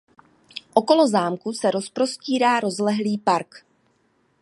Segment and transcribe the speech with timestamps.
[0.73, 3.65] Okolo zámku se rozprostírá rozlehlý park.